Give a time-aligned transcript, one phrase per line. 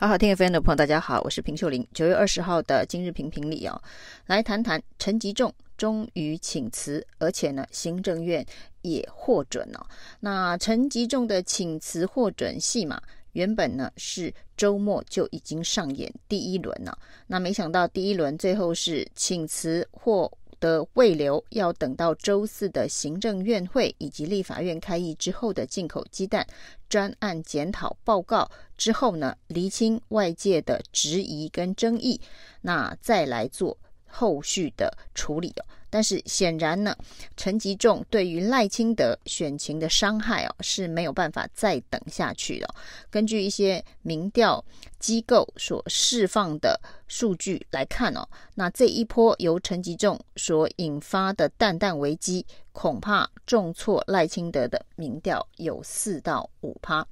[0.00, 1.86] 好好听 FM 的朋友，大家好，我是平秀玲。
[1.92, 3.78] 九月二十号的今日评评理哦，
[4.24, 8.42] 来谈谈陈吉仲终于请辞，而且呢，行政院
[8.80, 9.86] 也获准了。
[10.18, 12.98] 那陈吉仲的请辞获准戏码，
[13.32, 16.96] 原本呢是周末就已经上演第一轮了。
[17.26, 26.46] 那没想到第一轮最后是请辞获得未留，要等到周四的行政院会以及立法院开议之后的进口鸡蛋
[26.90, 32.20] 专案检讨报告之后呢，厘清外界的质疑跟争议，
[32.62, 33.78] 那再来做
[34.10, 35.64] 后续的处理哦。
[35.92, 36.96] 但是显然呢，
[37.36, 42.74] 陈吉仲对于赖清德选情的伤害哦是没有办法再等下去了。
[43.10, 44.64] 根据一些民调
[45.00, 57.04] 机构所释放的数据来看哦，那这一波由陈吉仲所引发的蛋蛋危机，恐怕重挫赖清德的民调有四到五趴。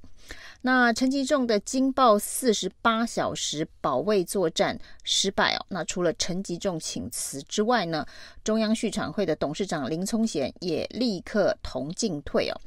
[0.62, 8.04] 那陈吉仲的惊爆四十八小时保卫作战失败哦，那除了陈吉仲请辞之外呢，
[8.42, 12.60] 中央续产会的董事长林聪贤也立刻同进退哦。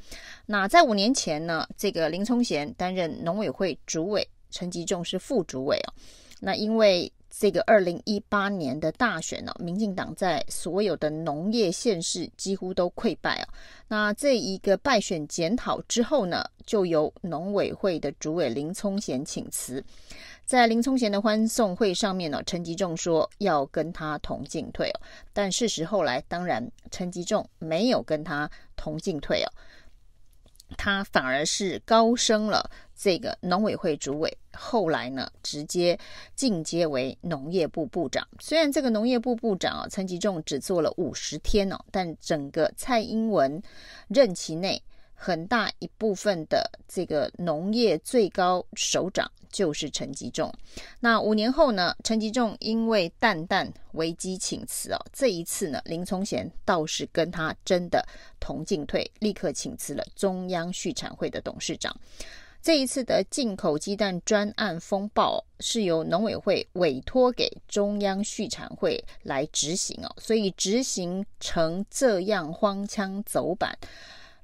[0.46, 5.94] 那在五年前呢，这个林聪贤担任农委会主委，陈吉仲是副主委哦。
[6.40, 13.48] 那因为这个二零一八年的大选呢，民进党在所有的农业县市几乎都溃败啊。
[13.88, 19.82] 那这一个败选检讨之后呢，就由农委会的主委林聪贤请辞。
[20.44, 25.00] 在林聪贤的欢送会上面呢，陈吉仲说要跟他同进退哦。
[25.32, 29.48] 但事实后来，当然陈吉仲没有跟他同进退哦。
[30.76, 35.98] 他反而是高升了这个农委会主委，后来呢，直接
[36.34, 38.26] 进阶为农业部部长。
[38.40, 43.62] 虽然这个农业部部长啊，陈吉仲只做了五十天哦，但整个蔡英文
[44.08, 44.82] 任期内。
[45.22, 50.52] 很大一部分的这个农业最高首长就是陈吉仲。
[50.98, 54.98] 那五年后呢，陈吉仲因为蛋蛋危机请辞哦。
[55.12, 58.04] 这一次呢，林聪贤倒是跟他真的
[58.40, 61.96] 同进退，立刻请辞了中央畜产会的董事长。
[62.60, 73.78] 这一次的进口鸡蛋专案风暴是由农委会委托给中央畜产会来执行哦，所以执行成这样荒腔走板。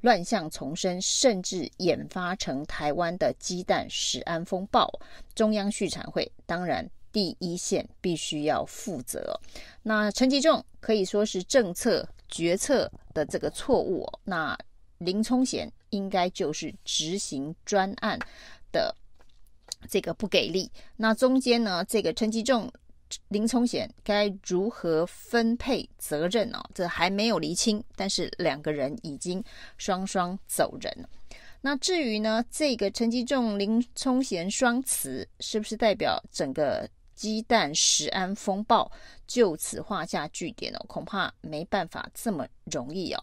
[0.00, 4.88] 乱象丛生，甚至演发成台湾的鸡蛋食安风暴。
[5.34, 9.38] 中央畜产会当然第一线必须要负责。
[9.82, 14.06] 那陈吉仲可以说是政策决策的这个错误。
[14.24, 14.56] 那
[14.98, 18.18] 林聪贤应该就是执行专案
[18.70, 18.94] 的
[19.88, 20.70] 这个不给力。
[20.96, 22.72] 那中间呢，这个陈吉仲。
[23.28, 26.62] 林聪贤该如何分配责任呢？
[26.74, 29.42] 这还没有厘清，但是两个人已经
[29.76, 31.08] 双双走人。
[31.60, 38.88] 那至于呢，这个陈吉仲、林聪贤双辞，是不是代表整个鸡蛋食安风暴
[39.26, 40.78] 就此画下句点哦？
[40.86, 43.20] 恐怕没办法这么容易哦。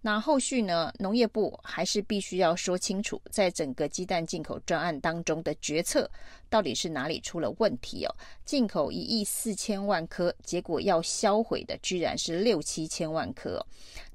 [0.00, 0.92] 那后续呢？
[0.98, 6.10] 农业部还是必须要说清楚，在整个鸡蛋进口专案当中的决策
[6.50, 8.12] 到底是哪里出了问题哦？
[8.44, 13.64] 进口一亿四千万颗，结果要销毁的居然是六七千万颗。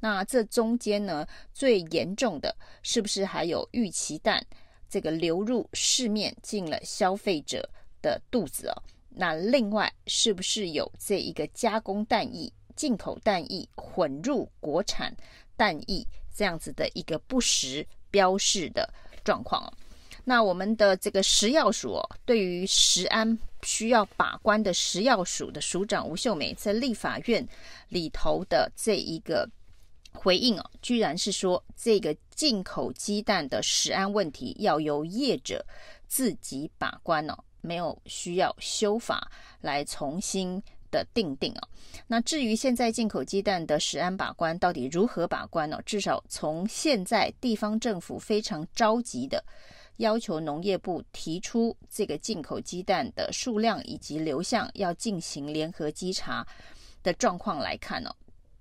[0.02, 2.54] 那这中间呢，最严重的
[2.84, 4.46] 是不是还有预期蛋
[4.90, 7.70] 这个流入市面进了消费者
[8.02, 8.76] 的肚子哦？
[9.14, 15.16] 那另外是不是有这一个加工蛋液、进口蛋液混入国产？
[15.58, 16.04] 蛋液
[16.36, 18.92] 这样子的一个不实标示的
[19.24, 19.74] 状况哦，
[20.24, 27.48] 那我们的这个食药署哦，对于食安需要把关的食药署的署长吴秀梅在立法院
[27.90, 29.48] 里头的这一个
[30.14, 35.64] 回应哦，居然是说这个进口鸡蛋的食安问题要由业者
[36.08, 40.62] 自己把关哦，没有需要修法来重新。
[40.92, 41.70] 的定定哦，
[42.06, 45.80] 那至于现在进口鸡蛋的食安把关到底如何把关呢？
[45.86, 49.42] 至少从现在地方政府非常着急的
[49.98, 56.46] 要求农业部提出这个进口鸡蛋的数量以及流向要进行联合稽查
[57.02, 58.14] 的状况来看哦，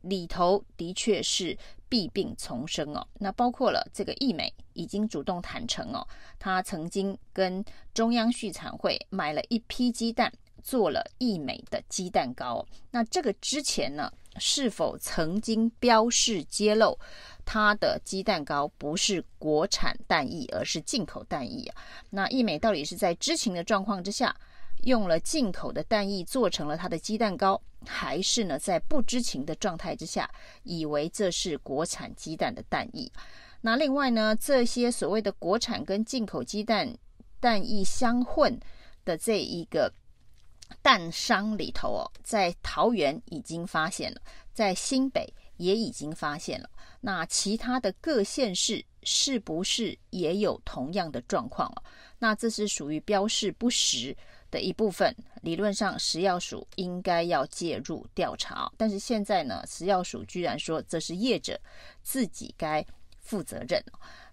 [0.02, 1.56] 里头的确是
[1.88, 3.06] 弊病丛生哦。
[3.14, 6.06] 那包括了这个义美已经主动坦承哦，
[6.38, 7.64] 他曾经跟
[7.94, 10.32] 中央畜产会买了一批鸡蛋。
[10.62, 16.98] 做了义美的鸡蛋糕，那这个之前呢，是否曾经标示揭露
[17.46, 21.82] 它的鸡蛋糕不是国产蛋液，而是进口蛋液啊？
[22.10, 24.36] 那义美到底是在知情的状况之下，
[24.84, 30.30] 用了进口的蛋液做成了它的鸡蛋糕，还是呢在不知情的状态之下，
[30.62, 33.10] 以为这是国产鸡蛋的蛋液？
[33.60, 36.96] 那另外呢，这些所谓的国产跟进口鸡蛋
[37.40, 38.58] 蛋液相混。
[39.02, 39.90] 的这一个
[40.82, 44.20] 蛋商里头哦，在桃园已经发现了，
[44.52, 46.68] 在新北也已经发现了。
[47.00, 51.82] 那其他的各县市是不是也有同样的状况哦？
[52.18, 54.14] 那这是属于标示不实
[54.50, 55.14] 的一部分。
[55.42, 61.58] 理论上，食药署应该要介入调查，但是现在呢，食药署居然说这是业者
[62.02, 62.84] 自己该
[63.18, 63.82] 负责任。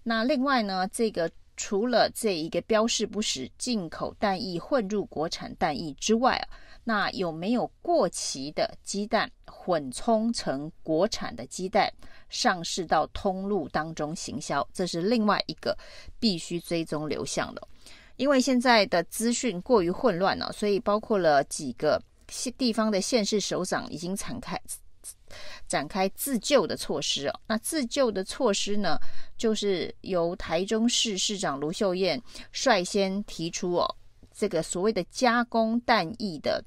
[0.02, 6.48] 那另外呢，这个除了这一个标示不实、进口蛋液混入国产蛋液之外啊，
[6.84, 11.92] 那有没有过期的鸡蛋混充成国产的鸡蛋？
[12.28, 15.74] 上市到通路当中行销，这是另外一个
[16.20, 17.68] 必须追踪流向的。
[18.18, 22.02] 因为现在的资讯过于混乱了，所以包括了几个
[22.58, 24.60] 地方的县市首长已经展开
[25.66, 27.40] 展开自救的措施哦。
[27.46, 28.98] 那自救的措施呢，
[29.36, 32.20] 就是由台中市市长卢秀燕
[32.50, 33.96] 率先提出哦，
[34.34, 36.62] 这个所谓的加工蛋液的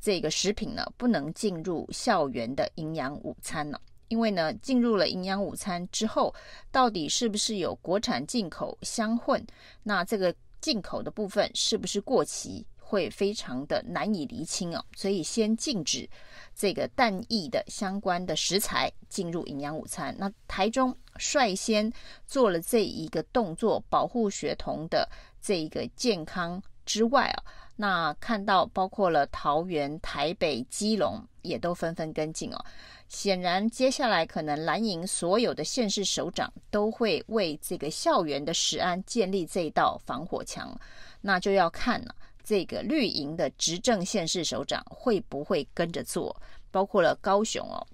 [0.00, 3.78] 这个食品呢，不能进入校园的营养午餐呢。
[4.08, 6.32] 因为呢，进入了营养午餐之后，
[6.70, 9.44] 到底是不是有国产进口相混？
[9.82, 10.32] 那这个
[10.64, 14.82] 进口的部分是不是过期，会非常的难以厘清哦。
[14.96, 16.08] 所以先禁止
[16.54, 20.16] 这个蛋液的相关的食材进入营养午餐。
[20.18, 21.92] 那台中率先
[22.26, 25.06] 做了这一个动作，保护学童的
[25.38, 27.42] 这一个健康之外啊，
[27.76, 32.64] 那看到包括了桃园、台北、基隆也都纷纷跟进哦。
[33.08, 40.76] 显然，接下来可能蓝营所有的县市首长都会为这个校园的食安建立这道防火墙，
[41.20, 46.34] 那就要看了这个绿营的执政县市首长会不会跟着做，
[46.70, 47.86] 包括了高雄哦。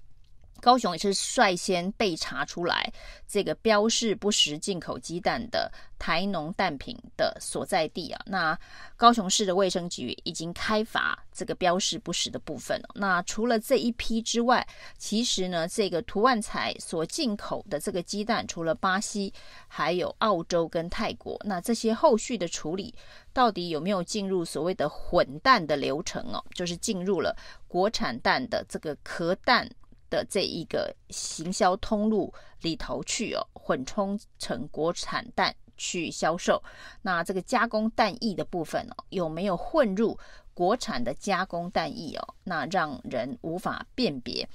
[0.61, 2.93] 高雄也是率先被查出来
[3.27, 8.21] 这个标示不实进口鸡蛋的台农蛋品的所在地啊。
[8.27, 8.59] 那
[8.97, 12.89] 高雄市的卫生局已经开罚这个标示不实的部分了。
[12.95, 14.67] 那除了这一批之外，
[14.99, 19.33] 其实呢，这个涂万材所进口的这个鸡蛋，除了巴西，
[19.69, 21.41] 还有澳洲跟泰国。
[21.45, 22.95] 那这些后续的处理
[23.33, 26.45] 到底有没有进入所谓的混蛋的流程哦？
[26.55, 27.37] 就是进入了
[27.67, 29.69] 国产蛋的这个壳蛋。
[30.11, 36.63] 的这一个行销通路里头去哦，混充成国产蛋去销售。
[37.01, 40.19] 那这个加工蛋液的部分哦，有没有混入
[40.53, 42.35] 国产的加工蛋液哦？
[42.45, 44.47] 那让人无法辨别。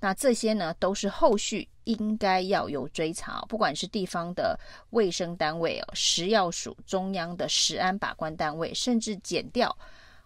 [0.00, 4.58] 那这些呢，都是后续应该要有追查，不管是地方的
[4.90, 9.76] 卫生单位哦，食药署、中央的食安把关单位，甚至检调，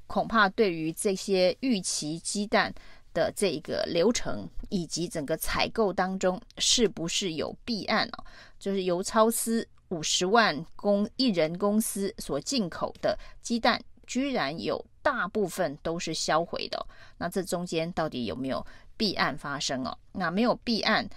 [0.06, 2.72] 恐怕对于这些逾期鸡蛋。
[3.16, 8.24] 的这个流程以及整个采购当中是不是有弊案哦？
[8.58, 16.86] 就是由超思五十万公一人公司所进口的鸡蛋，居然有大部分都是销毁的。
[17.16, 18.64] 那这中间到底有没有
[18.98, 19.96] 弊案发生哦？
[20.12, 21.08] 那没有弊案，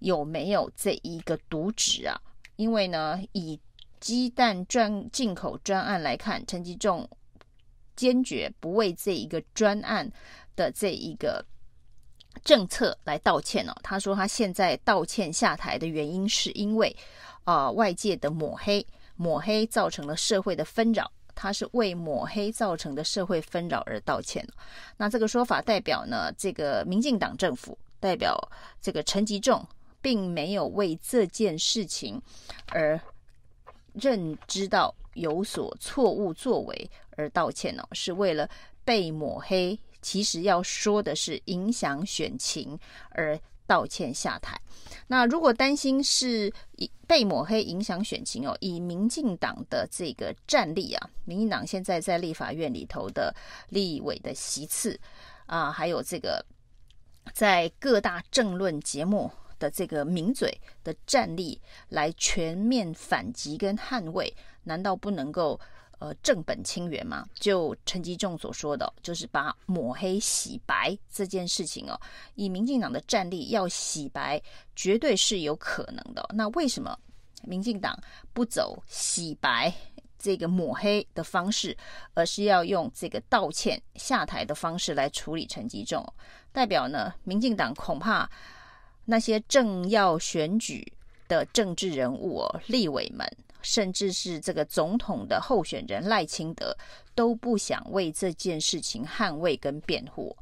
[0.00, 2.20] 有没有这一个渎职啊？
[2.56, 3.58] 因为呢，以
[3.98, 7.08] 鸡蛋专进口专案来看，陈吉仲
[7.96, 10.12] 坚决不为这一个专案。
[10.58, 11.44] 的这一个
[12.42, 16.94] 政策来道歉哦，他说他现在道歉下台的原因是因为
[17.44, 18.84] 啊、呃、外界的抹黑，
[19.14, 24.44] 抹黑造成了社会的纷扰，他是为抹黑造成的社会纷扰而道歉。
[24.96, 28.36] 那这个说法代表呢，这个民进党政府代表
[28.80, 29.64] 这个陈吉仲
[30.00, 32.20] 并没有为这件事情
[32.66, 33.00] 而
[33.94, 38.48] 认知到有所错误作为而道歉哦，是为了
[38.84, 39.78] 被抹黑。
[40.08, 42.78] 其实要说的是影响选情
[43.10, 44.58] 而道歉下台。
[45.06, 46.50] 那如果担心是
[47.06, 53.34] 被抹黑影响选情哦，以民进党的这个战力啊，民进党现在在立法院里头的
[53.68, 54.98] 立委的席次
[55.44, 56.42] 啊，还有这个
[57.34, 61.60] 在各大政论节目的这个名嘴的战力
[61.90, 65.60] 来全面反击跟捍卫，难道不能够？
[65.98, 72.00] 呃，正本清源嘛，就陈吉仲所说的，就是把抹黑洗白这件事情哦，
[72.36, 74.40] 以民进党的战力要洗白，
[74.76, 76.24] 绝对是有可能的。
[76.32, 76.96] 那为什么
[77.42, 77.98] 民进党
[78.32, 79.74] 不走洗白
[80.18, 81.76] 这个抹黑的方式，
[82.14, 86.06] 而是要用这个道歉下台的方式来处理陈吉仲？
[86.52, 88.30] 代表呢，民进党恐怕
[89.04, 90.92] 那些正要选举
[91.26, 93.28] 的政治人物哦，立委们。
[93.68, 96.74] 甚至是这个总统的候选人赖清德
[97.14, 100.34] 都不想为这件事情捍卫跟辩护，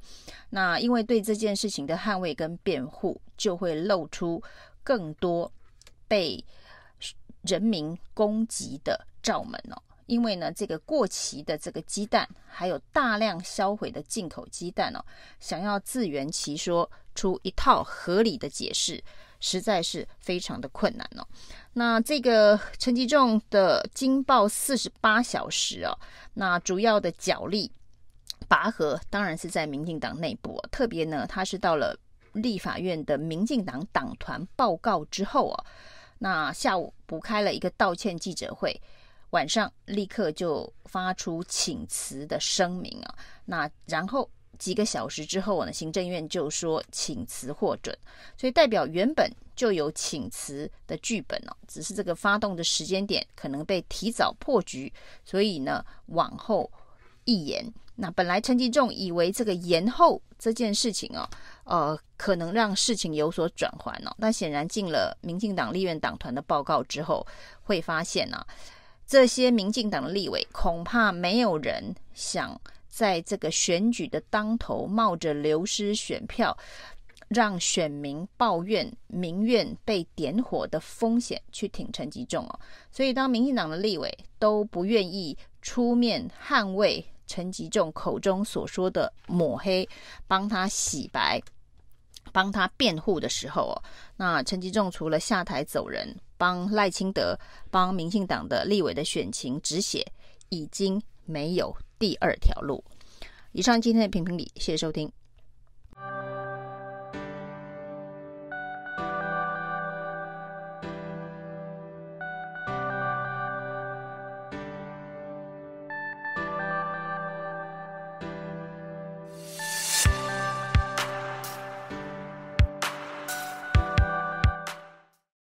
[0.50, 4.40] 那因为对这件事情的捍卫跟辩护，就会露出
[4.84, 5.50] 更多
[6.06, 6.44] 被
[7.42, 9.82] 人民攻击的罩门哦。
[10.06, 15.04] 因为呢，这个过期的这个鸡蛋，还有大量销毁的进口鸡蛋哦，
[15.40, 19.02] 想要自圆其说出一套合理的解释，
[19.40, 21.26] 实在是非常的困难哦。
[21.72, 25.98] 那这个陈吉仲的惊爆四十八小时哦，
[26.34, 27.70] 那主要的角力
[28.48, 31.98] 拔河当然是在民进党内部哦，特别呢，他是到了
[32.32, 35.64] 立法院的民进党党团报告之后哦，
[36.18, 38.80] 那下午补开了一个道歉记者会。
[39.30, 43.14] 晚上立刻就发出请辞的声明啊，
[43.44, 47.96] 那然后几个小时之后呢，行政院就说请辞获准，
[48.36, 54.92] 所以代表原本就有请辞的剧本哦，只是这个发动的时间点可能被提早破局，
[55.24, 56.70] 所以呢往后
[57.24, 57.64] 一延。
[57.94, 61.26] 那本来陈吉仲以为这个延后这件事情哦，
[61.64, 67.26] 呃，可能让事情有所转圜哦，但显然进了民进党立院党团的报告之后，
[67.62, 68.46] 会发现呢、啊。
[69.08, 72.60] 这些民进党的立委恐怕没有人想
[72.96, 76.56] 在这个选举的当头冒着流失选票，
[77.28, 82.58] 让选民抱怨民怨被点火的风险去挺陈吉仲哦。
[82.90, 89.86] 所以当民进党的立委都不愿意出面捍卫陈吉仲口中所说的抹黑，
[90.26, 91.38] 帮他洗白。
[92.32, 93.82] 帮他辩护的时候哦，
[94.16, 97.38] 那陈吉仲除了下台走人，帮赖清德、
[97.70, 100.02] 帮民进党的立委的选情止血，
[100.48, 102.84] 已经没有第二条路。
[103.52, 105.10] 以上今天的评评理，谢谢收听。